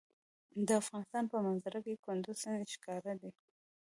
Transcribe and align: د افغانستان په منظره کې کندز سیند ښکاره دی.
د 0.67 0.69
افغانستان 0.81 1.23
په 1.31 1.37
منظره 1.45 1.79
کې 1.85 2.01
کندز 2.05 2.35
سیند 2.43 2.65
ښکاره 2.73 3.13
دی. 3.21 3.31